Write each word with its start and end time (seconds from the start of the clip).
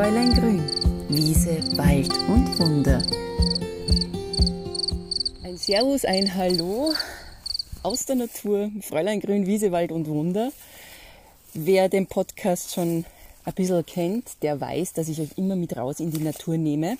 Fräulein 0.00 0.32
Grün, 0.32 0.62
Wiese, 1.10 1.58
Wald 1.76 2.10
und 2.26 2.58
Wunder. 2.58 3.02
Ein 5.44 5.58
Servus, 5.58 6.06
ein 6.06 6.34
Hallo 6.34 6.94
aus 7.82 8.06
der 8.06 8.16
Natur, 8.16 8.70
Fräulein 8.80 9.20
Grün, 9.20 9.44
Wiese, 9.44 9.72
Wald 9.72 9.92
und 9.92 10.08
Wunder. 10.08 10.52
Wer 11.52 11.90
den 11.90 12.06
Podcast 12.06 12.72
schon 12.72 13.04
ein 13.44 13.52
bisschen 13.52 13.84
kennt, 13.84 14.42
der 14.42 14.58
weiß, 14.58 14.94
dass 14.94 15.08
ich 15.08 15.20
euch 15.20 15.36
immer 15.36 15.54
mit 15.54 15.76
raus 15.76 16.00
in 16.00 16.10
die 16.10 16.24
Natur 16.24 16.56
nehme. 16.56 16.96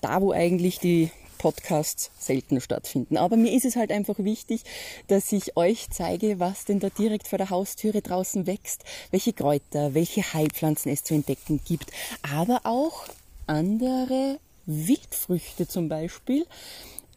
Da, 0.00 0.20
wo 0.20 0.32
eigentlich 0.32 0.80
die 0.80 1.12
Podcasts 1.40 2.10
selten 2.18 2.60
stattfinden. 2.60 3.16
Aber 3.16 3.36
mir 3.36 3.54
ist 3.54 3.64
es 3.64 3.74
halt 3.74 3.90
einfach 3.90 4.18
wichtig, 4.18 4.60
dass 5.08 5.32
ich 5.32 5.56
euch 5.56 5.88
zeige, 5.90 6.38
was 6.38 6.66
denn 6.66 6.80
da 6.80 6.90
direkt 6.90 7.26
vor 7.26 7.38
der 7.38 7.48
Haustüre 7.48 8.02
draußen 8.02 8.46
wächst, 8.46 8.84
welche 9.10 9.32
Kräuter, 9.32 9.94
welche 9.94 10.20
Heilpflanzen 10.34 10.92
es 10.92 11.02
zu 11.02 11.14
entdecken 11.14 11.62
gibt, 11.66 11.92
aber 12.30 12.60
auch 12.64 13.06
andere 13.46 14.38
Wildfrüchte 14.66 15.66
zum 15.66 15.88
Beispiel. 15.88 16.44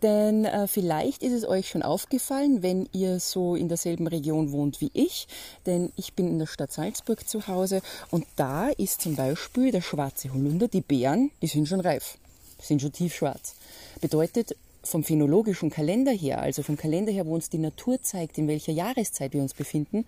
Denn 0.02 0.46
äh, 0.46 0.68
vielleicht 0.68 1.22
ist 1.22 1.34
es 1.34 1.46
euch 1.46 1.68
schon 1.68 1.82
aufgefallen, 1.82 2.64
wenn 2.64 2.88
ihr 2.94 3.20
so 3.20 3.56
in 3.56 3.68
derselben 3.68 4.08
Region 4.08 4.54
wohnt 4.54 4.80
wie 4.80 4.92
ich. 4.94 5.28
Denn 5.66 5.92
ich 5.98 6.14
bin 6.14 6.28
in 6.28 6.40
der 6.40 6.46
Stadt 6.46 6.72
Salzburg 6.72 7.28
zu 7.28 7.48
Hause 7.48 7.82
und 8.10 8.26
da 8.38 8.70
ist 8.70 9.02
zum 9.02 9.16
Beispiel 9.18 9.72
der 9.72 9.82
schwarze 9.82 10.34
Holunder, 10.34 10.70
die 10.70 10.82
Beeren, 10.82 11.32
die 11.42 11.48
sind 11.48 11.68
schon 11.68 11.82
reif, 11.82 12.18
sind 12.64 12.82
schon 12.82 12.92
tiefschwarz. 12.92 13.56
Bedeutet, 14.02 14.56
vom 14.84 15.04
phänologischen 15.04 15.70
Kalender 15.70 16.12
her, 16.12 16.42
also 16.42 16.62
vom 16.62 16.76
Kalender 16.76 17.12
her, 17.12 17.26
wo 17.26 17.34
uns 17.34 17.50
die 17.50 17.58
Natur 17.58 18.02
zeigt, 18.02 18.38
in 18.38 18.48
welcher 18.48 18.74
Jahreszeit 18.74 19.34
wir 19.34 19.42
uns 19.42 19.54
befinden, 19.54 20.06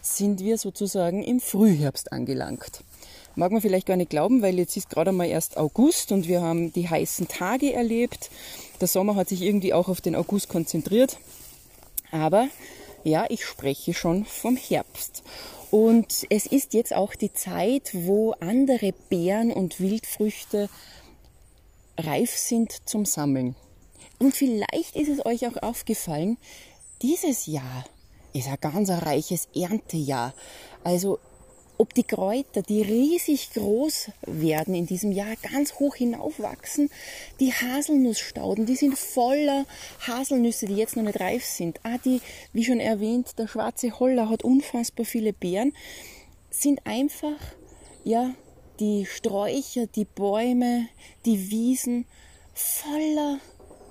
sind 0.00 0.40
wir 0.40 0.56
sozusagen 0.56 1.22
im 1.22 1.40
Frühherbst 1.40 2.10
angelangt. 2.10 2.82
Mag 3.36 3.52
man 3.52 3.60
vielleicht 3.60 3.86
gar 3.86 3.96
nicht 3.96 4.10
glauben, 4.10 4.42
weil 4.42 4.58
jetzt 4.58 4.76
ist 4.76 4.90
gerade 4.90 5.12
mal 5.12 5.26
erst 5.26 5.56
August 5.56 6.12
und 6.12 6.28
wir 6.28 6.40
haben 6.40 6.72
die 6.72 6.88
heißen 6.88 7.28
Tage 7.28 7.72
erlebt. 7.72 8.30
Der 8.80 8.88
Sommer 8.88 9.16
hat 9.16 9.28
sich 9.28 9.42
irgendwie 9.42 9.74
auch 9.74 9.88
auf 9.88 10.00
den 10.00 10.14
August 10.14 10.48
konzentriert. 10.48 11.18
Aber 12.12 12.48
ja, 13.02 13.26
ich 13.28 13.44
spreche 13.44 13.92
schon 13.92 14.24
vom 14.24 14.56
Herbst. 14.56 15.22
Und 15.72 16.24
es 16.30 16.46
ist 16.46 16.74
jetzt 16.74 16.94
auch 16.94 17.16
die 17.16 17.32
Zeit, 17.32 17.90
wo 17.92 18.32
andere 18.38 18.94
Beeren 19.10 19.52
und 19.52 19.80
Wildfrüchte 19.80 20.68
reif 21.98 22.30
sind 22.36 22.88
zum 22.88 23.04
Sammeln. 23.04 23.56
Und 24.18 24.34
vielleicht 24.34 24.96
ist 24.96 25.08
es 25.08 25.24
euch 25.24 25.46
auch 25.46 25.62
aufgefallen, 25.62 26.38
dieses 27.02 27.46
Jahr 27.46 27.84
ist 28.32 28.48
ein 28.48 28.56
ganz 28.60 28.90
reiches 28.90 29.48
Erntejahr. 29.54 30.34
Also 30.82 31.18
ob 31.76 31.92
die 31.94 32.04
Kräuter, 32.04 32.62
die 32.62 32.82
riesig 32.82 33.50
groß 33.52 34.10
werden 34.26 34.74
in 34.74 34.86
diesem 34.86 35.10
Jahr, 35.12 35.34
ganz 35.52 35.74
hoch 35.74 35.96
hinaufwachsen. 35.96 36.88
Die 37.40 37.52
Haselnussstauden, 37.52 38.66
die 38.66 38.76
sind 38.76 38.96
voller 38.96 39.66
Haselnüsse, 40.06 40.66
die 40.66 40.76
jetzt 40.76 40.96
noch 40.96 41.02
nicht 41.02 41.20
reif 41.20 41.44
sind. 41.44 41.80
Ah, 41.82 41.98
die, 42.04 42.20
wie 42.52 42.64
schon 42.64 42.80
erwähnt, 42.80 43.38
der 43.38 43.48
schwarze 43.48 43.98
Holler 43.98 44.30
hat 44.30 44.44
unfassbar 44.44 45.04
viele 45.04 45.32
Beeren, 45.32 45.72
sind 46.50 46.86
einfach, 46.86 47.40
ja, 48.04 48.34
die 48.80 49.06
Sträucher, 49.06 49.86
die 49.86 50.04
Bäume, 50.04 50.88
die 51.24 51.50
Wiesen 51.50 52.06
voller 52.54 53.38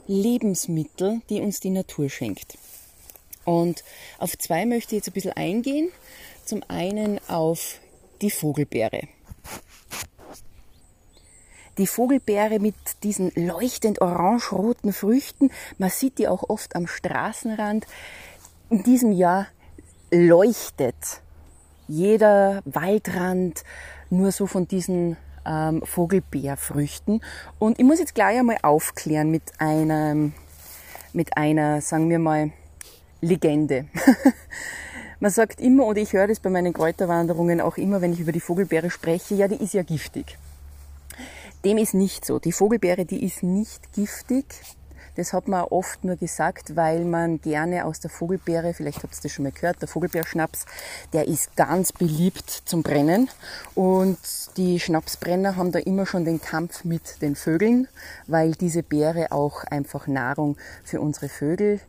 Lebensmittel, 0.08 1.22
die 1.30 1.42
uns 1.42 1.60
die 1.60 1.70
Natur 1.70 2.10
schenkt. 2.10 2.58
Und 3.46 3.84
auf 4.20 4.38
zwei 4.38 4.66
möchte 4.66 4.96
ich 4.96 5.00
jetzt 5.00 5.10
ein 5.10 5.14
bisschen 5.14 5.34
eingehen. 5.34 5.92
Zum 6.46 6.64
einen 6.68 7.20
auf 7.28 7.80
die 8.22 8.32
Vogelbeere. 8.32 9.08
Die 11.78 11.88
Vogelbeere 11.88 12.60
mit 12.60 12.76
diesen 13.04 13.32
leuchtend 13.36 14.00
orange-roten 14.02 14.94
Früchten, 14.94 15.50
man 15.80 15.90
sieht 15.90 16.20
die 16.20 16.28
auch 16.28 16.48
oft 16.50 16.76
am 16.76 16.86
Straßenrand. 16.86 17.88
In 18.70 18.84
diesem 18.84 19.12
Jahr 19.12 19.48
leuchtet 20.12 20.96
jeder 21.88 22.62
Waldrand, 22.66 23.64
nur 24.14 24.32
so 24.32 24.48
von 24.48 24.68
diesen 24.68 25.18
ähm, 25.46 25.82
Vogelbeerfrüchten. 25.84 27.22
Und 27.60 27.80
ich 27.80 27.86
muss 27.86 28.00
jetzt 28.00 28.16
gleich 28.16 28.40
einmal 28.40 28.58
aufklären 28.62 29.30
mit 29.30 29.44
einem, 29.58 30.34
mit 31.12 31.38
einer, 31.38 31.82
sagen 31.82 32.10
wir 32.10 32.20
mal, 32.20 32.52
Legende. 33.22 33.86
Man 35.20 35.32
sagt 35.32 35.62
immer, 35.62 35.86
oder 35.86 36.02
ich 36.02 36.12
höre 36.12 36.28
das 36.28 36.42
bei 36.42 36.50
meinen 36.50 36.74
Kräuterwanderungen 36.74 37.62
auch 37.62 37.78
immer, 37.78 38.02
wenn 38.02 38.12
ich 38.12 38.20
über 38.20 38.34
die 38.34 38.42
Vogelbeere 38.42 38.90
spreche, 38.90 39.36
ja, 39.36 39.48
die 39.48 39.64
ist 39.64 39.74
ja 39.74 39.84
giftig. 39.84 40.38
Dem 41.64 41.78
ist 41.78 41.94
nicht 41.94 42.26
so. 42.26 42.40
Die 42.40 42.52
Vogelbeere, 42.52 43.06
die 43.06 43.24
ist 43.24 43.42
nicht 43.42 43.94
giftig. 43.94 44.46
Das 45.16 45.34
hat 45.34 45.48
man 45.48 45.64
oft 45.66 46.04
nur 46.04 46.16
gesagt, 46.16 46.76
weil 46.76 47.06
man 47.06 47.40
gerne 47.42 47.86
aus 47.86 48.00
der 48.00 48.10
Vogelbeere, 48.10 48.74
vielleicht 48.74 49.04
habt 49.04 49.16
ihr 49.16 49.22
das 49.22 49.32
schon 49.32 49.44
mal 49.44 49.52
gehört, 49.52 49.82
der 49.82 49.88
Vogelbeerschnaps, 49.88 50.66
der 51.14 51.28
ist 51.28 51.56
ganz 51.56 51.92
beliebt 51.92 52.50
zum 52.50 52.84
Brennen. 52.84 53.30
Und 53.76 54.18
die 54.58 54.80
Schnapsbrenner 54.80 55.56
haben 55.56 55.72
da 55.72 55.80
immer 55.80 56.06
schon 56.06 56.26
den 56.26 56.42
Kampf 56.42 56.84
mit 56.84 57.22
den 57.22 57.36
Vögeln, 57.36 57.88
weil 58.28 58.54
diese 58.54 58.84
Beere 58.84 59.32
auch 59.32 59.64
einfach 59.66 60.08
Nahrung 60.08 60.58
für 60.84 61.00
unsere 61.00 61.30
Vögel 61.30 61.80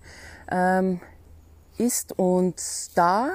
ähm, 0.50 1.00
ist. 1.78 2.18
Und 2.18 2.56
da 2.94 3.30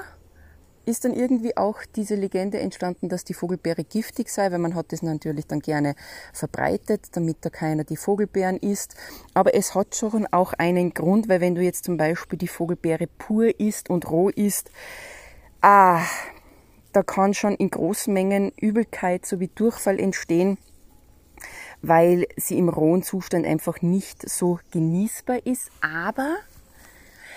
ist 0.90 1.06
dann 1.06 1.14
irgendwie 1.14 1.56
auch 1.56 1.78
diese 1.96 2.16
Legende 2.16 2.60
entstanden, 2.60 3.08
dass 3.08 3.24
die 3.24 3.34
Vogelbeere 3.34 3.84
giftig 3.84 4.30
sei, 4.30 4.52
weil 4.52 4.60
man 4.60 4.76
hat 4.76 4.92
das 4.92 5.02
natürlich 5.02 5.48
dann 5.48 5.60
gerne 5.60 5.96
verbreitet, 6.34 7.08
damit 7.14 7.38
da 7.42 7.50
keiner 7.50 7.84
die 7.84 7.96
Vogelbeeren 7.96 8.58
isst. 8.58 8.96
Aber 9.34 9.54
es 9.56 9.76
hat 9.76 9.96
schon 9.96 10.28
auch 10.28 10.54
einen 10.54 10.94
Grund, 10.94 11.30
weil 11.30 11.42
wenn 11.42 11.56
du 11.56 11.62
jetzt 11.62 11.86
zum 11.86 11.98
Beispiel 11.98 12.38
die 12.38 12.48
Vogelbeere 12.48 13.08
pur 13.08 13.58
isst 13.60 13.90
und 13.90 14.10
roh 14.10 14.30
isst, 14.30 14.72
ah, 15.62 16.02
da 16.92 17.04
kann 17.04 17.34
schon 17.34 17.56
in 17.56 17.70
großen 17.70 18.14
Mengen 18.14 18.52
Übelkeit 18.58 19.26
sowie 19.26 19.50
Durchfall 19.54 20.00
entstehen, 20.00 20.58
weil 21.82 22.28
sie 22.36 22.58
im 22.58 22.68
rohen 22.68 23.04
Zustand 23.04 23.46
einfach 23.46 23.82
nicht 23.82 24.28
so 24.28 24.60
genießbar 24.72 25.46
ist. 25.46 25.70
Aber 25.82 26.38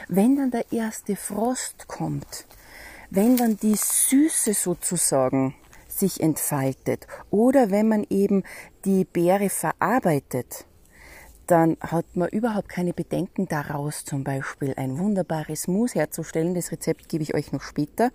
wenn 0.09 0.37
dann 0.37 0.51
der 0.51 0.73
erste 0.73 1.17
Frost 1.17 1.87
kommt, 1.87 2.47
wenn 3.15 3.37
dann 3.37 3.59
die 3.59 3.77
Süße 3.77 4.55
sozusagen 4.55 5.55
sich 5.87 6.23
entfaltet 6.23 7.07
oder 7.31 7.71
wenn 7.71 7.87
man 7.87 8.07
eben 8.09 8.43
die 8.87 9.05
Beere 9.05 9.51
verarbeitet, 9.51 10.65
dann 11.47 11.77
hat 11.81 12.07
man 12.17 12.31
überhaupt 12.31 12.71
keine 12.71 12.95
Bedenken 12.95 13.47
daraus, 13.49 14.07
zum 14.07 14.25
Beispiel 14.25 14.73
ein 14.79 14.99
wunderbares 14.99 15.69
Mousse 15.69 15.99
herzustellen. 15.99 16.55
Das 16.55 16.73
Rezept 16.73 17.11
gebe 17.11 17.23
ich 17.23 17.35
euch 17.35 17.53
noch 17.53 17.61
später. 17.61 18.11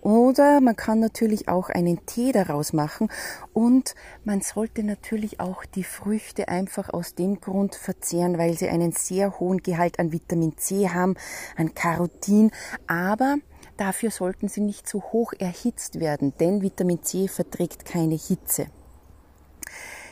Oder 0.00 0.60
man 0.60 0.74
kann 0.74 0.98
natürlich 0.98 1.46
auch 1.48 1.68
einen 1.68 2.04
Tee 2.06 2.32
daraus 2.32 2.72
machen. 2.72 3.08
Und 3.52 3.94
man 4.24 4.40
sollte 4.40 4.82
natürlich 4.82 5.38
auch 5.38 5.64
die 5.64 5.84
Früchte 5.84 6.48
einfach 6.48 6.88
aus 6.88 7.14
dem 7.14 7.40
Grund 7.40 7.76
verzehren, 7.76 8.38
weil 8.38 8.56
sie 8.56 8.68
einen 8.68 8.90
sehr 8.90 9.38
hohen 9.38 9.58
Gehalt 9.58 10.00
an 10.00 10.10
Vitamin 10.10 10.56
C 10.56 10.88
haben, 10.88 11.14
an 11.56 11.74
Carotin. 11.74 12.50
Aber 12.88 13.36
Dafür 13.80 14.10
sollten 14.10 14.48
sie 14.48 14.60
nicht 14.60 14.86
zu 14.86 15.02
hoch 15.04 15.32
erhitzt 15.38 16.00
werden, 16.00 16.34
denn 16.38 16.60
Vitamin 16.60 17.02
C 17.02 17.28
verträgt 17.28 17.86
keine 17.86 18.14
Hitze. 18.14 18.66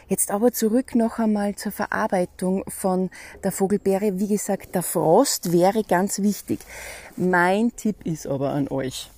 Jetzt 0.09 0.31
aber 0.31 0.53
zurück 0.53 0.95
noch 0.95 1.19
einmal 1.19 1.55
zur 1.55 1.73
Verarbeitung 1.73 2.65
von 2.67 3.11
der 3.45 3.53
Vogelbeere. 3.53 4.19
Wie 4.19 4.29
gesagt, 4.29 4.75
der 4.75 4.83
Frost 4.83 5.53
wäre 5.53 5.83
ganz 5.83 6.23
wichtig. 6.23 6.61
Mein 7.15 7.77
Tipp 7.77 8.07
ist 8.07 8.27
aber 8.27 8.53
an 8.53 8.69
euch. 8.69 9.11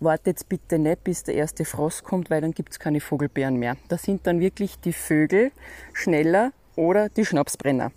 Wartet 0.00 0.48
bitte 0.48 0.80
nicht, 0.80 1.04
bis 1.04 1.22
der 1.22 1.36
erste 1.36 1.64
Frost 1.64 2.02
kommt, 2.02 2.28
weil 2.28 2.40
dann 2.40 2.50
gibt's 2.50 2.80
keine 2.80 3.00
Vogelbeeren 3.00 3.54
mehr. 3.54 3.76
Da 3.86 3.98
sind 3.98 4.26
dann 4.26 4.40
wirklich 4.40 4.80
die 4.80 4.92
Vögel 4.92 5.52
schneller 5.92 6.50
oder 6.80 7.10
die 7.10 7.24
Schnapsbrenner. 7.24 7.92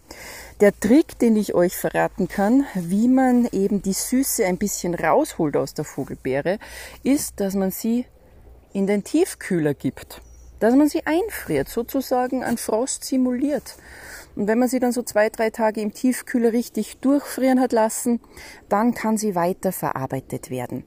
Der 0.59 0.77
Trick, 0.77 1.18
den 1.18 1.35
ich 1.35 1.56
euch 1.56 1.75
verraten 1.75 2.27
kann, 2.27 2.65
wie 2.75 3.07
man 3.07 3.47
eben 3.51 3.81
die 3.81 3.94
Süße 3.94 4.45
ein 4.45 4.57
bisschen 4.57 4.94
rausholt 4.94 5.56
aus 5.57 5.74
der 5.74 5.85
Vogelbeere, 5.85 6.59
ist, 7.01 7.39
dass 7.39 7.56
man 7.56 7.71
sie 7.71 8.06
in 8.74 8.85
den 8.85 9.03
Tiefkühler 9.03 9.74
gibt. 9.74 10.21
Dass 10.59 10.75
man 10.75 10.89
sie 10.89 11.06
einfriert, 11.06 11.69
sozusagen 11.69 12.44
an 12.44 12.57
Frost 12.57 13.06
simuliert. 13.06 13.75
Und 14.35 14.47
wenn 14.47 14.59
man 14.59 14.68
sie 14.68 14.80
dann 14.80 14.91
so 14.91 15.01
zwei, 15.01 15.29
drei 15.29 15.50
Tage 15.50 15.81
im 15.81 15.94
Tiefkühler 15.94 16.53
richtig 16.53 16.97
durchfrieren 16.97 17.59
hat 17.59 17.71
lassen, 17.71 18.19
dann 18.68 18.94
kann 18.94 19.18
sie 19.18 19.36
weiter 19.36 19.71
verarbeitet 19.71 20.50
werden. 20.50 20.83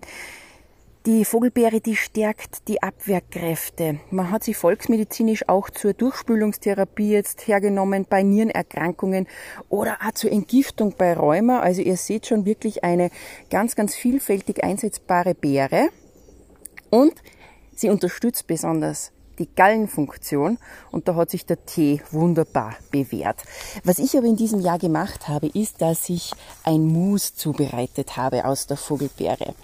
Die 1.06 1.24
Vogelbeere, 1.24 1.80
die 1.80 1.94
stärkt 1.94 2.66
die 2.66 2.82
Abwehrkräfte. 2.82 4.00
Man 4.10 4.32
hat 4.32 4.42
sie 4.42 4.54
volksmedizinisch 4.54 5.48
auch 5.48 5.70
zur 5.70 5.92
Durchspülungstherapie 5.92 7.12
jetzt 7.12 7.46
hergenommen 7.46 8.06
bei 8.10 8.24
Nierenerkrankungen 8.24 9.28
oder 9.68 9.98
auch 10.04 10.14
zur 10.14 10.32
Entgiftung 10.32 10.96
bei 10.98 11.12
Rheuma. 11.14 11.60
Also 11.60 11.80
ihr 11.80 11.96
seht 11.96 12.26
schon 12.26 12.44
wirklich 12.44 12.82
eine 12.82 13.10
ganz, 13.50 13.76
ganz 13.76 13.94
vielfältig 13.94 14.64
einsetzbare 14.64 15.36
Beere. 15.36 15.90
Und 16.90 17.14
sie 17.76 17.88
unterstützt 17.88 18.48
besonders 18.48 19.12
die 19.38 19.48
Gallenfunktion 19.54 20.58
und 20.90 21.08
da 21.08 21.14
hat 21.14 21.30
sich 21.30 21.46
der 21.46 21.64
Tee 21.64 22.02
wunderbar 22.10 22.74
bewährt. 22.90 23.42
Was 23.84 23.98
ich 23.98 24.16
aber 24.16 24.26
in 24.26 24.36
diesem 24.36 24.60
Jahr 24.60 24.78
gemacht 24.78 25.28
habe, 25.28 25.46
ist, 25.48 25.82
dass 25.82 26.08
ich 26.08 26.32
ein 26.64 26.86
Mousse 26.86 27.34
zubereitet 27.34 28.16
habe 28.16 28.44
aus 28.44 28.66
der 28.66 28.76
Vogelbeere. 28.76 29.54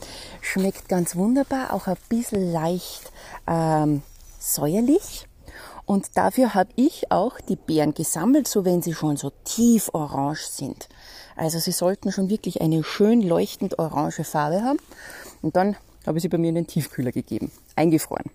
Schmeckt 0.40 0.88
ganz 0.88 1.16
wunderbar, 1.16 1.72
auch 1.72 1.86
ein 1.86 1.96
bisschen 2.08 2.52
leicht 2.52 3.12
ähm, 3.46 4.02
säuerlich. 4.38 5.26
Und 5.84 6.16
dafür 6.16 6.54
habe 6.54 6.70
ich 6.76 7.10
auch 7.10 7.40
die 7.40 7.56
Beeren 7.56 7.94
gesammelt, 7.94 8.46
so 8.46 8.64
wenn 8.64 8.82
sie 8.82 8.94
schon 8.94 9.16
so 9.16 9.32
tief 9.44 9.90
orange 9.92 10.46
sind. 10.46 10.88
Also 11.36 11.58
sie 11.58 11.72
sollten 11.72 12.12
schon 12.12 12.30
wirklich 12.30 12.60
eine 12.60 12.84
schön 12.84 13.20
leuchtend 13.20 13.78
orange 13.78 14.24
Farbe 14.24 14.62
haben. 14.62 14.78
Und 15.40 15.56
dann 15.56 15.76
habe 16.06 16.18
ich 16.18 16.22
sie 16.22 16.28
bei 16.28 16.38
mir 16.38 16.50
in 16.50 16.54
den 16.54 16.66
Tiefkühler 16.66 17.12
gegeben, 17.12 17.50
eingefroren. 17.76 18.30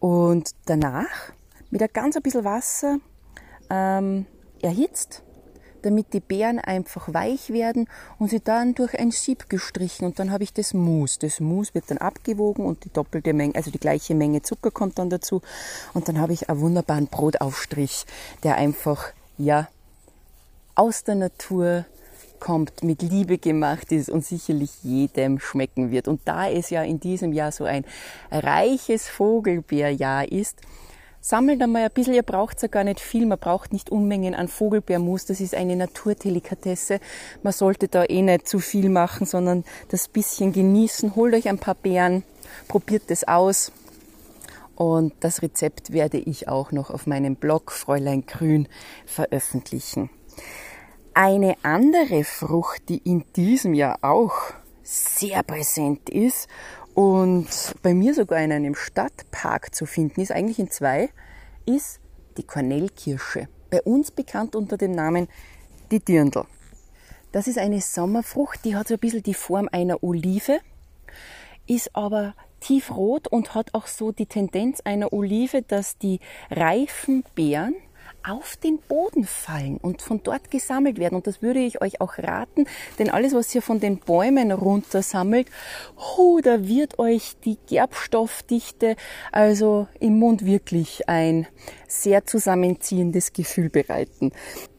Und 0.00 0.50
danach 0.66 1.32
mit 1.70 1.82
ein 1.82 1.88
ganz 1.92 2.16
ein 2.16 2.22
bisschen 2.22 2.44
Wasser 2.44 2.98
ähm, 3.70 4.26
erhitzt, 4.62 5.22
damit 5.82 6.12
die 6.12 6.20
Beeren 6.20 6.58
einfach 6.58 7.12
weich 7.12 7.50
werden 7.50 7.88
und 8.18 8.30
sie 8.30 8.40
dann 8.40 8.74
durch 8.74 8.98
ein 8.98 9.10
Sieb 9.10 9.48
gestrichen 9.48 10.06
und 10.06 10.18
dann 10.18 10.30
habe 10.30 10.44
ich 10.44 10.52
das 10.52 10.74
Mousse. 10.74 11.18
Das 11.20 11.40
Mousse 11.40 11.74
wird 11.74 11.90
dann 11.90 11.98
abgewogen 11.98 12.64
und 12.64 12.84
die 12.84 12.92
doppelte 12.92 13.32
Menge, 13.32 13.54
also 13.54 13.70
die 13.70 13.78
gleiche 13.78 14.14
Menge 14.14 14.42
Zucker 14.42 14.70
kommt 14.70 14.98
dann 14.98 15.10
dazu 15.10 15.40
und 15.94 16.08
dann 16.08 16.18
habe 16.18 16.32
ich 16.32 16.48
einen 16.48 16.60
wunderbaren 16.60 17.06
Brotaufstrich, 17.06 18.06
der 18.42 18.56
einfach, 18.56 19.12
ja, 19.36 19.68
aus 20.74 21.04
der 21.04 21.16
Natur 21.16 21.84
kommt, 22.38 22.82
mit 22.82 23.02
Liebe 23.02 23.38
gemacht 23.38 23.92
ist 23.92 24.08
und 24.08 24.24
sicherlich 24.24 24.70
jedem 24.82 25.38
schmecken 25.38 25.90
wird. 25.90 26.08
Und 26.08 26.20
da 26.24 26.48
es 26.48 26.70
ja 26.70 26.82
in 26.82 27.00
diesem 27.00 27.32
Jahr 27.32 27.52
so 27.52 27.64
ein 27.64 27.84
reiches 28.30 29.08
Vogelbeerjahr 29.08 30.30
ist, 30.30 30.60
sammelt 31.20 31.60
einmal 31.62 31.84
ein 31.84 31.90
bisschen, 31.90 32.14
ihr 32.14 32.22
braucht 32.22 32.62
ja 32.62 32.68
gar 32.68 32.84
nicht 32.84 33.00
viel, 33.00 33.26
man 33.26 33.38
braucht 33.38 33.72
nicht 33.72 33.90
Unmengen 33.90 34.34
an 34.34 34.48
Vogelbeermus, 34.48 35.26
das 35.26 35.40
ist 35.40 35.54
eine 35.54 35.76
Naturdelikatesse. 35.76 37.00
Man 37.42 37.52
sollte 37.52 37.88
da 37.88 38.04
eh 38.04 38.22
nicht 38.22 38.48
zu 38.48 38.60
viel 38.60 38.88
machen, 38.88 39.26
sondern 39.26 39.64
das 39.88 40.08
bisschen 40.08 40.52
genießen. 40.52 41.16
Holt 41.16 41.34
euch 41.34 41.48
ein 41.48 41.58
paar 41.58 41.74
Beeren, 41.74 42.24
probiert 42.68 43.10
das 43.10 43.26
aus. 43.26 43.72
Und 44.74 45.12
das 45.20 45.42
Rezept 45.42 45.92
werde 45.92 46.18
ich 46.18 46.46
auch 46.46 46.70
noch 46.70 46.90
auf 46.90 47.08
meinem 47.08 47.34
Blog 47.34 47.72
Fräulein 47.72 48.24
Grün 48.26 48.68
veröffentlichen. 49.06 50.08
Eine 51.20 51.56
andere 51.64 52.22
Frucht, 52.22 52.88
die 52.88 52.98
in 52.98 53.24
diesem 53.34 53.74
Jahr 53.74 53.98
auch 54.02 54.52
sehr 54.84 55.42
präsent 55.42 56.08
ist 56.08 56.46
und 56.94 57.48
bei 57.82 57.92
mir 57.92 58.14
sogar 58.14 58.40
in 58.40 58.52
einem 58.52 58.76
Stadtpark 58.76 59.74
zu 59.74 59.84
finden 59.84 60.20
ist, 60.20 60.30
eigentlich 60.30 60.60
in 60.60 60.70
zwei, 60.70 61.08
ist 61.66 61.98
die 62.36 62.44
Kornellkirsche. 62.44 63.48
Bei 63.68 63.82
uns 63.82 64.12
bekannt 64.12 64.54
unter 64.54 64.76
dem 64.76 64.92
Namen 64.92 65.26
die 65.90 65.98
Dirndl. 65.98 66.44
Das 67.32 67.48
ist 67.48 67.58
eine 67.58 67.80
Sommerfrucht, 67.80 68.64
die 68.64 68.76
hat 68.76 68.86
so 68.86 68.94
ein 68.94 69.00
bisschen 69.00 69.24
die 69.24 69.34
Form 69.34 69.68
einer 69.72 70.04
Olive, 70.04 70.60
ist 71.66 71.96
aber 71.96 72.36
tiefrot 72.60 73.26
und 73.26 73.56
hat 73.56 73.74
auch 73.74 73.88
so 73.88 74.12
die 74.12 74.26
Tendenz 74.26 74.82
einer 74.84 75.12
Olive, 75.12 75.62
dass 75.62 75.98
die 75.98 76.20
reifen 76.48 77.24
Beeren 77.34 77.74
auf 78.22 78.56
den 78.56 78.78
Boden 78.78 79.24
fallen 79.24 79.78
und 79.78 80.02
von 80.02 80.22
dort 80.22 80.50
gesammelt 80.50 80.98
werden. 80.98 81.16
Und 81.16 81.26
das 81.26 81.42
würde 81.42 81.60
ich 81.60 81.80
euch 81.80 82.00
auch 82.00 82.18
raten, 82.18 82.66
denn 82.98 83.10
alles, 83.10 83.34
was 83.34 83.54
ihr 83.54 83.62
von 83.62 83.80
den 83.80 83.98
Bäumen 83.98 84.52
runter 84.52 85.02
sammelt, 85.02 85.48
oh, 86.16 86.40
da 86.42 86.66
wird 86.66 86.98
euch 86.98 87.36
die 87.44 87.58
Gerbstoffdichte 87.68 88.96
also 89.32 89.88
im 90.00 90.18
Mund 90.18 90.44
wirklich 90.44 91.08
ein 91.08 91.46
sehr 91.86 92.26
zusammenziehendes 92.26 93.32
Gefühl 93.32 93.70
bereiten. 93.70 94.32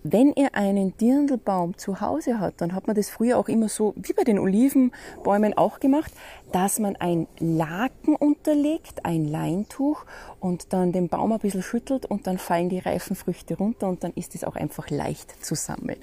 Wenn 0.04 0.32
ihr 0.34 0.56
einen 0.56 0.96
Dirndlbaum 0.96 1.78
zu 1.78 2.00
Hause 2.00 2.40
hat, 2.40 2.62
dann 2.62 2.74
hat 2.74 2.88
man 2.88 2.96
das 2.96 3.10
früher 3.10 3.38
auch 3.38 3.50
immer 3.50 3.68
so, 3.68 3.94
wie 3.98 4.14
bei 4.14 4.24
den 4.24 4.40
Olivenbäumen 4.40 5.58
auch 5.58 5.82
gemacht, 5.82 6.14
dass 6.54 6.80
man 6.80 6.96
ein 6.96 7.28
Laken 7.40 8.16
unterlegt, 8.16 9.06
ein 9.06 9.26
Leintuch 9.26 10.06
und 10.40 10.72
dann 10.72 10.94
den 10.94 11.10
Baum 11.10 11.34
ein 11.34 11.40
bisschen 11.40 11.64
schüttelt 11.64 12.06
und 12.06 12.28
dann 12.28 12.38
fallen 12.38 12.70
die 12.70 12.80
reifen 12.80 13.18
Früchte 13.18 13.58
runter 13.58 13.90
und 13.90 14.06
dann 14.06 14.14
ist 14.14 14.36
es 14.36 14.46
auch 14.46 14.56
einfach 14.56 14.90
leicht 14.90 15.44
zu 15.44 15.56
sammeln. 15.56 16.00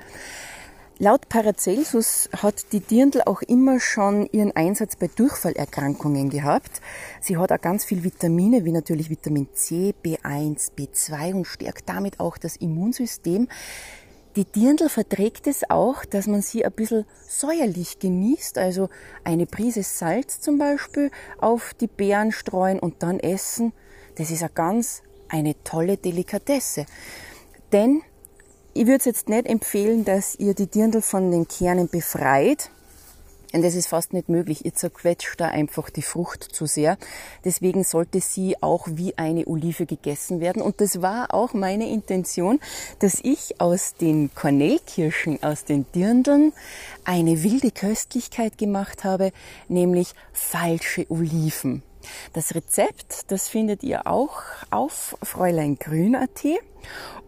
Laut 0.98 1.28
Paracelsus 1.28 2.30
hat 2.32 2.72
die 2.72 2.80
Dirndl 2.80 3.20
auch 3.26 3.42
immer 3.42 3.80
schon 3.80 4.26
ihren 4.32 4.56
Einsatz 4.56 4.96
bei 4.96 5.08
Durchfallerkrankungen 5.08 6.30
gehabt. 6.30 6.80
Sie 7.20 7.36
hat 7.36 7.52
auch 7.52 7.60
ganz 7.60 7.84
viel 7.84 8.02
Vitamine, 8.02 8.64
wie 8.64 8.72
natürlich 8.72 9.10
Vitamin 9.10 9.46
C, 9.52 9.94
B1, 10.02 10.70
B2 10.74 11.34
und 11.34 11.46
stärkt 11.46 11.86
damit 11.90 12.18
auch 12.18 12.38
das 12.38 12.56
Immunsystem. 12.56 13.46
Die 14.36 14.46
Dirndl 14.46 14.88
verträgt 14.88 15.46
es 15.46 15.68
auch, 15.68 16.06
dass 16.06 16.26
man 16.28 16.40
sie 16.40 16.64
ein 16.64 16.72
bisschen 16.72 17.04
säuerlich 17.28 17.98
genießt, 17.98 18.56
also 18.56 18.88
eine 19.22 19.44
Prise 19.44 19.82
Salz 19.82 20.40
zum 20.40 20.56
Beispiel 20.56 21.10
auf 21.38 21.74
die 21.74 21.88
Beeren 21.88 22.32
streuen 22.32 22.78
und 22.78 23.02
dann 23.02 23.20
essen. 23.20 23.74
Das 24.14 24.30
ist 24.30 24.42
eine 24.42 24.52
ganz 24.54 25.02
eine 25.28 25.62
tolle 25.62 25.98
Delikatesse. 25.98 26.86
Denn 27.70 28.00
ich 28.76 28.86
würde 28.86 28.98
es 28.98 29.04
jetzt 29.06 29.28
nicht 29.28 29.46
empfehlen, 29.46 30.04
dass 30.04 30.34
ihr 30.36 30.54
die 30.54 30.66
Dirndl 30.66 31.00
von 31.00 31.30
den 31.30 31.48
Kernen 31.48 31.88
befreit. 31.88 32.70
Denn 33.52 33.62
das 33.62 33.74
ist 33.74 33.86
fast 33.86 34.12
nicht 34.12 34.28
möglich. 34.28 34.66
Ihr 34.66 34.74
zerquetscht 34.74 35.40
da 35.40 35.46
einfach 35.46 35.88
die 35.88 36.02
Frucht 36.02 36.42
zu 36.42 36.66
sehr. 36.66 36.98
Deswegen 37.42 37.84
sollte 37.84 38.20
sie 38.20 38.60
auch 38.62 38.86
wie 38.90 39.16
eine 39.16 39.46
Olive 39.46 39.86
gegessen 39.86 40.40
werden. 40.40 40.60
Und 40.60 40.82
das 40.82 41.00
war 41.00 41.32
auch 41.32 41.54
meine 41.54 41.88
Intention, 41.88 42.60
dass 42.98 43.20
ich 43.22 43.58
aus 43.58 43.94
den 43.94 44.30
Kornellkirschen, 44.34 45.42
aus 45.42 45.64
den 45.64 45.86
Dirndeln 45.94 46.52
eine 47.04 47.42
wilde 47.42 47.70
Köstlichkeit 47.70 48.58
gemacht 48.58 49.04
habe, 49.04 49.32
nämlich 49.68 50.12
falsche 50.34 51.06
Oliven. 51.08 51.82
Das 52.32 52.54
Rezept, 52.54 53.30
das 53.30 53.48
findet 53.48 53.82
ihr 53.82 54.06
auch 54.06 54.42
auf 54.70 55.16
fräuleingrün.at 55.22 56.44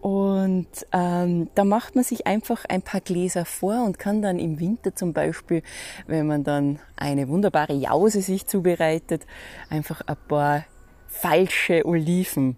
und 0.01 0.67
ähm, 0.93 1.49
da 1.55 1.63
macht 1.65 1.95
man 1.95 2.03
sich 2.03 2.25
einfach 2.25 2.65
ein 2.65 2.81
paar 2.81 3.01
Gläser 3.01 3.45
vor 3.45 3.83
und 3.83 3.99
kann 3.99 4.21
dann 4.21 4.39
im 4.39 4.59
Winter 4.59 4.95
zum 4.95 5.13
Beispiel, 5.13 5.61
wenn 6.07 6.27
man 6.27 6.43
dann 6.43 6.79
eine 6.95 7.27
wunderbare 7.27 7.73
Jause 7.73 8.21
sich 8.21 8.47
zubereitet, 8.47 9.25
einfach 9.69 10.01
ein 10.07 10.15
paar 10.27 10.65
falsche 11.07 11.85
Oliven 11.85 12.55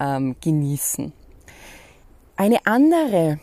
ähm, 0.00 0.36
genießen. 0.40 1.12
Eine 2.36 2.64
andere 2.66 3.40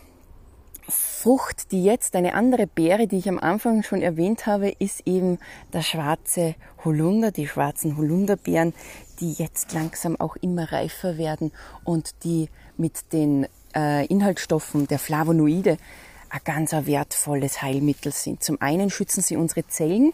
Frucht, 0.88 1.72
die 1.72 1.82
jetzt 1.82 2.14
eine 2.14 2.34
andere 2.34 2.66
Beere, 2.66 3.06
die 3.06 3.18
ich 3.18 3.28
am 3.28 3.38
Anfang 3.38 3.82
schon 3.82 4.02
erwähnt 4.02 4.46
habe, 4.46 4.70
ist 4.70 5.02
eben 5.06 5.38
der 5.72 5.82
schwarze 5.82 6.54
Holunder, 6.84 7.32
die 7.32 7.48
schwarzen 7.48 7.96
Holunderbeeren, 7.96 8.72
die 9.20 9.32
jetzt 9.32 9.72
langsam 9.72 10.18
auch 10.20 10.36
immer 10.36 10.70
reifer 10.70 11.18
werden 11.18 11.50
und 11.84 12.22
die 12.22 12.48
mit 12.76 13.12
den 13.12 13.46
äh, 13.74 14.06
Inhaltsstoffen 14.06 14.86
der 14.86 14.98
Flavonoide 14.98 15.78
ein 16.30 16.40
ganz 16.44 16.72
wertvolles 16.72 17.62
Heilmittel 17.62 18.12
sind. 18.12 18.42
Zum 18.42 18.60
einen 18.60 18.90
schützen 18.90 19.22
sie 19.22 19.36
unsere 19.36 19.66
Zellen, 19.66 20.12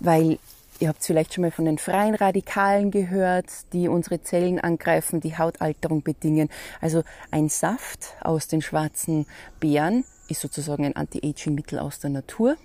weil 0.00 0.38
Ihr 0.82 0.88
habt 0.88 1.04
vielleicht 1.04 1.32
schon 1.32 1.42
mal 1.42 1.52
von 1.52 1.64
den 1.64 1.78
freien 1.78 2.16
Radikalen 2.16 2.90
gehört, 2.90 3.46
die 3.72 3.86
unsere 3.86 4.20
Zellen 4.20 4.58
angreifen, 4.58 5.20
die 5.20 5.38
Hautalterung 5.38 6.02
bedingen. 6.02 6.48
Also 6.80 7.04
ein 7.30 7.48
Saft 7.48 8.16
aus 8.20 8.48
den 8.48 8.62
schwarzen 8.62 9.26
Beeren 9.60 10.04
ist 10.26 10.40
sozusagen 10.40 10.84
ein 10.84 10.96
Anti-Aging-Mittel 10.96 11.78
aus 11.78 12.00
der 12.00 12.10
Natur. 12.10 12.56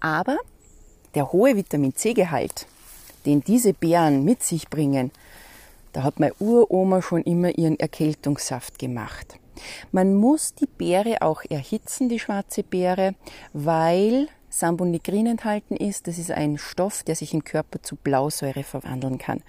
Aber 0.00 0.38
der 1.14 1.30
hohe 1.30 1.54
Vitamin 1.54 1.94
C-Gehalt, 1.94 2.66
den 3.26 3.42
diese 3.42 3.74
Beeren 3.74 4.24
mit 4.24 4.42
sich 4.42 4.70
bringen, 4.70 5.10
da 5.92 6.04
hat 6.04 6.20
meine 6.20 6.32
Uroma 6.38 7.02
schon 7.02 7.20
immer 7.20 7.50
ihren 7.58 7.78
Erkältungssaft 7.78 8.78
gemacht. 8.78 9.38
Man 9.90 10.14
muss 10.14 10.54
die 10.54 10.68
Beere 10.78 11.20
auch 11.20 11.42
erhitzen, 11.50 12.08
die 12.08 12.18
schwarze 12.18 12.62
Beere, 12.62 13.14
weil 13.52 14.28
Sambonigrin 14.52 15.26
enthalten 15.26 15.76
ist. 15.76 16.06
Das 16.06 16.18
ist 16.18 16.30
ein 16.30 16.58
Stoff, 16.58 17.02
der 17.02 17.16
sich 17.16 17.32
im 17.34 17.42
Körper 17.42 17.82
zu 17.82 17.96
Blausäure 17.96 18.62
verwandeln 18.62 19.18
kann. 19.18 19.42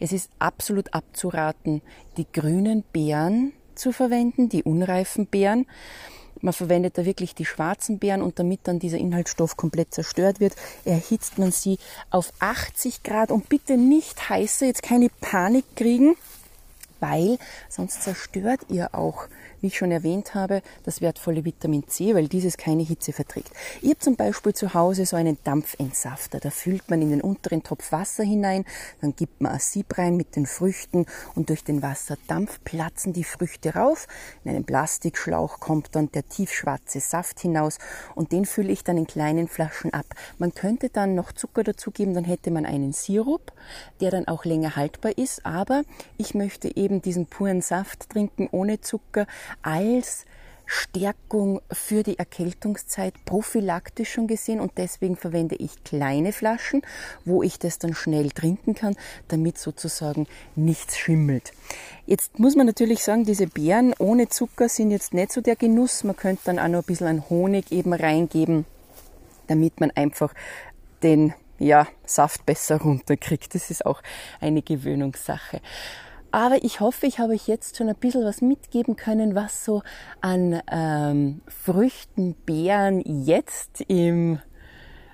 Es 0.00 0.12
ist 0.12 0.30
absolut 0.38 0.92
abzuraten, 0.92 1.80
die 2.16 2.26
grünen 2.30 2.82
Beeren 2.92 3.52
zu 3.76 3.92
verwenden, 3.92 4.48
die 4.48 4.64
unreifen 4.64 5.26
Beeren. 5.26 5.66
Man 6.40 6.52
verwendet 6.52 6.98
da 6.98 7.04
wirklich 7.04 7.34
die 7.34 7.44
schwarzen 7.44 7.98
Beeren 7.98 8.22
und 8.22 8.38
damit 8.38 8.60
dann 8.64 8.78
dieser 8.78 8.98
Inhaltsstoff 8.98 9.56
komplett 9.56 9.94
zerstört 9.94 10.40
wird, 10.40 10.54
erhitzt 10.84 11.38
man 11.38 11.52
sie 11.52 11.78
auf 12.10 12.32
80 12.40 13.02
Grad 13.02 13.30
und 13.30 13.48
bitte 13.48 13.76
nicht 13.76 14.28
heißer, 14.28 14.66
jetzt 14.66 14.82
keine 14.82 15.08
Panik 15.20 15.64
kriegen, 15.76 16.16
weil 17.00 17.38
sonst 17.68 18.02
zerstört 18.02 18.60
ihr 18.68 18.94
auch 18.94 19.26
wie 19.60 19.68
ich 19.68 19.76
schon 19.76 19.90
erwähnt 19.90 20.34
habe, 20.34 20.62
das 20.84 21.00
wertvolle 21.00 21.44
Vitamin 21.44 21.86
C, 21.88 22.14
weil 22.14 22.28
dieses 22.28 22.56
keine 22.56 22.82
Hitze 22.82 23.12
verträgt. 23.12 23.50
Ich 23.82 23.90
habe 23.90 23.98
zum 23.98 24.16
Beispiel 24.16 24.54
zu 24.54 24.74
Hause 24.74 25.06
so 25.06 25.16
einen 25.16 25.38
Dampfentsafter. 25.44 26.40
Da 26.40 26.50
füllt 26.50 26.88
man 26.90 27.02
in 27.02 27.10
den 27.10 27.20
unteren 27.20 27.62
Topf 27.62 27.92
Wasser 27.92 28.24
hinein, 28.24 28.64
dann 29.00 29.14
gibt 29.16 29.40
man 29.40 29.52
ein 29.52 29.58
Sieb 29.58 29.96
rein 29.98 30.16
mit 30.16 30.36
den 30.36 30.46
Früchten 30.46 31.06
und 31.34 31.48
durch 31.48 31.64
den 31.64 31.82
Wasserdampf 31.82 32.60
platzen 32.64 33.12
die 33.12 33.24
Früchte 33.24 33.74
rauf. 33.74 34.06
In 34.44 34.50
einem 34.50 34.64
Plastikschlauch 34.64 35.60
kommt 35.60 35.94
dann 35.94 36.10
der 36.12 36.28
tiefschwarze 36.28 37.00
Saft 37.00 37.40
hinaus 37.40 37.78
und 38.14 38.32
den 38.32 38.44
fülle 38.44 38.72
ich 38.72 38.84
dann 38.84 38.96
in 38.96 39.06
kleinen 39.06 39.48
Flaschen 39.48 39.92
ab. 39.92 40.06
Man 40.38 40.54
könnte 40.54 40.88
dann 40.88 41.14
noch 41.14 41.32
Zucker 41.32 41.64
dazugeben, 41.64 42.14
dann 42.14 42.24
hätte 42.24 42.50
man 42.50 42.66
einen 42.66 42.92
Sirup, 42.92 43.52
der 44.00 44.10
dann 44.10 44.28
auch 44.28 44.44
länger 44.44 44.76
haltbar 44.76 45.16
ist, 45.16 45.44
aber 45.44 45.82
ich 46.16 46.34
möchte 46.34 46.76
eben 46.76 47.02
diesen 47.02 47.26
puren 47.26 47.62
Saft 47.62 48.10
trinken 48.10 48.48
ohne 48.50 48.80
Zucker 48.80 49.26
als 49.62 50.24
Stärkung 50.68 51.62
für 51.72 52.02
die 52.02 52.18
Erkältungszeit 52.18 53.14
prophylaktisch 53.24 54.12
schon 54.12 54.26
gesehen 54.26 54.60
und 54.60 54.72
deswegen 54.76 55.16
verwende 55.16 55.54
ich 55.56 55.82
kleine 55.82 56.32
Flaschen, 56.32 56.82
wo 57.24 57.42
ich 57.42 57.58
das 57.58 57.78
dann 57.78 57.94
schnell 57.94 58.30
trinken 58.30 58.74
kann, 58.74 58.94
damit 59.28 59.56
sozusagen 59.56 60.26
nichts 60.56 60.98
schimmelt. 60.98 61.52
Jetzt 62.04 62.38
muss 62.38 62.54
man 62.54 62.66
natürlich 62.66 63.02
sagen, 63.02 63.24
diese 63.24 63.46
Beeren 63.46 63.94
ohne 63.98 64.28
Zucker 64.28 64.68
sind 64.68 64.90
jetzt 64.90 65.14
nicht 65.14 65.32
so 65.32 65.40
der 65.40 65.56
Genuss. 65.56 66.04
Man 66.04 66.16
könnte 66.16 66.42
dann 66.44 66.58
auch 66.58 66.68
noch 66.68 66.80
ein 66.80 66.86
bisschen 66.86 67.06
an 67.06 67.30
Honig 67.30 67.72
eben 67.72 67.94
reingeben, 67.94 68.66
damit 69.46 69.80
man 69.80 69.90
einfach 69.92 70.34
den 71.02 71.32
ja, 71.58 71.88
Saft 72.04 72.44
besser 72.44 72.76
runterkriegt. 72.80 73.54
Das 73.54 73.70
ist 73.70 73.86
auch 73.86 74.02
eine 74.38 74.60
Gewöhnungssache. 74.60 75.62
Aber 76.30 76.62
ich 76.62 76.80
hoffe, 76.80 77.06
ich 77.06 77.18
habe 77.18 77.32
euch 77.32 77.48
jetzt 77.48 77.76
schon 77.76 77.88
ein 77.88 77.96
bisschen 77.96 78.24
was 78.24 78.42
mitgeben 78.42 78.96
können, 78.96 79.34
was 79.34 79.64
so 79.64 79.82
an 80.20 80.60
ähm, 80.70 81.40
Früchten, 81.46 82.34
Beeren 82.34 83.00
jetzt 83.00 83.80
im 83.88 84.38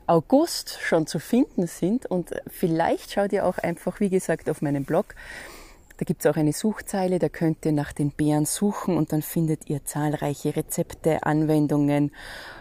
August 0.07 0.79
schon 0.81 1.07
zu 1.07 1.19
finden 1.19 1.67
sind. 1.67 2.07
Und 2.07 2.31
vielleicht 2.49 3.13
schaut 3.13 3.33
ihr 3.33 3.47
auch 3.47 3.59
einfach, 3.59 4.01
wie 4.01 4.11
gesagt, 4.11 4.51
auf 4.51 4.61
meinem 4.61 4.85
Blog. 4.85 5.15
Da 5.97 6.05
gibt 6.05 6.25
es 6.25 6.31
auch 6.31 6.37
eine 6.37 6.53
Suchzeile, 6.53 7.21
da 7.21 7.29
könnt 7.29 7.65
ihr 7.65 7.73
nach 7.73 7.93
den 7.93 8.11
Beeren 8.11 8.47
suchen 8.47 8.97
und 8.97 9.13
dann 9.13 9.23
findet 9.23 9.71
ihr 9.71 9.85
zahlreiche 9.85 10.57
Rezepte, 10.57 11.23
Anwendungen 11.23 12.11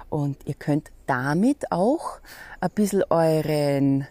und 0.10 0.38
ihr 0.46 0.54
könnt 0.54 0.92
damit 1.08 1.72
auch 1.72 2.20
ein 2.62 2.70
bisschen 2.70 3.04
euren 3.10 4.08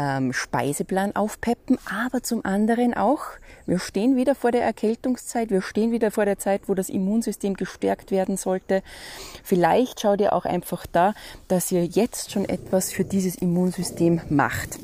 ähm, 0.00 0.32
Speiseplan 0.32 1.14
aufpeppen, 1.14 1.78
aber 1.84 2.22
zum 2.22 2.44
anderen 2.44 2.94
auch, 2.94 3.22
wir 3.66 3.78
stehen 3.78 4.16
wieder 4.16 4.34
vor 4.34 4.50
der 4.50 4.62
Erkältungszeit, 4.62 5.50
wir 5.50 5.62
stehen 5.62 5.92
wieder 5.92 6.10
vor 6.10 6.24
der 6.24 6.38
Zeit, 6.38 6.62
wo 6.66 6.74
das 6.74 6.88
Immunsystem 6.88 7.54
gestärkt 7.54 8.10
werden 8.10 8.36
sollte. 8.36 8.82
Vielleicht 9.44 10.00
schaut 10.00 10.20
ihr 10.20 10.32
auch 10.32 10.44
einfach 10.44 10.86
da, 10.86 11.14
dass 11.48 11.70
ihr 11.70 11.84
jetzt 11.84 12.32
schon 12.32 12.48
etwas 12.48 12.90
für 12.90 13.04
dieses 13.04 13.36
Immunsystem 13.36 14.20
macht. 14.30 14.78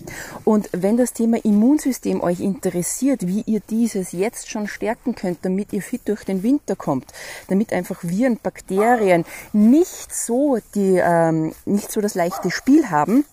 Und 0.45 0.69
wenn 0.73 0.97
das 0.97 1.13
Thema 1.13 1.43
Immunsystem 1.45 2.21
euch 2.21 2.41
interessiert, 2.41 3.27
wie 3.27 3.43
ihr 3.47 3.61
dieses 3.61 4.13
jetzt 4.13 4.51
schon 4.51 4.69
stärken 4.69 5.15
könnt, 5.15 5.45
damit 5.45 5.73
ihr 5.73 5.83
fit 5.83 6.03
durch 6.07 6.25
den 6.25 6.43
Winter 6.43 6.77
kommt, 6.77 7.13
damit 7.49 7.73
einfach 7.73 8.01
Viren, 8.03 8.39
Bakterien 8.43 9.25
nicht 9.53 10.15
so 10.15 10.59
die, 10.75 11.01
ähm, 11.03 11.55
nicht 11.65 11.91
so 11.91 12.01
das 12.01 12.15
leichte 12.15 12.51
Spiel 12.51 12.91
haben, 12.91 13.25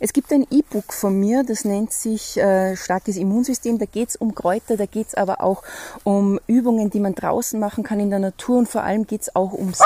es 0.00 0.12
gibt 0.12 0.32
ein 0.32 0.46
E-Book 0.50 0.92
von 0.92 1.18
mir, 1.18 1.44
das 1.44 1.64
nennt 1.64 1.92
sich 1.92 2.36
äh, 2.36 2.76
Starkes 2.76 3.16
Immunsystem. 3.16 3.78
Da 3.78 3.86
geht 3.86 4.10
es 4.10 4.16
um 4.16 4.34
Kräuter, 4.34 4.76
da 4.76 4.86
geht 4.86 5.08
es 5.08 5.14
aber 5.14 5.40
auch 5.40 5.62
um 6.02 6.40
Übungen, 6.46 6.90
die 6.90 7.00
man 7.00 7.14
draußen 7.14 7.58
machen 7.58 7.84
kann 7.84 8.00
in 8.00 8.10
der 8.10 8.18
Natur 8.18 8.58
und 8.58 8.68
vor 8.68 8.82
allem 8.82 9.06
geht 9.06 9.22
es 9.22 9.36
auch 9.36 9.52
ums 9.52 9.80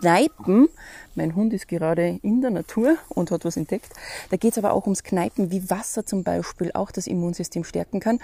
Kneipen. 0.00 0.68
Mein 1.14 1.34
Hund 1.34 1.54
ist 1.54 1.68
gerade 1.68 2.18
in 2.22 2.42
der 2.42 2.50
Natur 2.50 2.96
und 3.08 3.30
hat 3.30 3.44
was 3.44 3.56
entdeckt. 3.56 3.90
Da 4.30 4.36
geht 4.36 4.52
es 4.52 4.58
aber 4.58 4.72
auch 4.74 4.84
ums 4.84 5.02
Kneipen, 5.02 5.50
wie 5.50 5.70
Wasser 5.70 6.04
zum 6.04 6.24
Beispiel 6.24 6.72
auch 6.74 6.90
das 6.90 7.06
Immunsystem 7.06 7.64
stärken 7.64 8.00
kann. 8.00 8.18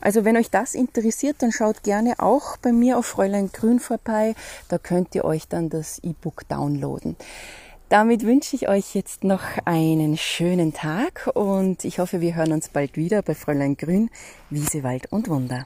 Also 0.00 0.24
wenn 0.24 0.36
euch 0.36 0.50
das 0.50 0.74
interessiert, 0.74 1.36
dann 1.40 1.50
schaut 1.50 1.82
gerne 1.82 2.14
auch 2.18 2.56
bei 2.58 2.70
mir 2.70 2.98
auf 2.98 3.06
Fräulein 3.06 3.50
Grün 3.52 3.80
vorbei. 3.80 4.34
Da 4.68 4.78
könnt 4.78 5.14
ihr 5.14 5.24
euch 5.24 5.48
dann 5.48 5.70
das 5.70 5.98
E-Book 6.04 6.48
downloaden. 6.48 7.16
Damit 7.94 8.26
wünsche 8.26 8.56
ich 8.56 8.68
euch 8.68 8.96
jetzt 8.96 9.22
noch 9.22 9.42
einen 9.66 10.16
schönen 10.16 10.72
Tag 10.72 11.30
und 11.32 11.84
ich 11.84 12.00
hoffe, 12.00 12.20
wir 12.20 12.34
hören 12.34 12.50
uns 12.50 12.68
bald 12.68 12.96
wieder 12.96 13.22
bei 13.22 13.36
Fräulein 13.36 13.76
Grün, 13.76 14.10
Wiese, 14.50 14.82
Wald 14.82 15.12
und 15.12 15.28
Wunder. 15.28 15.64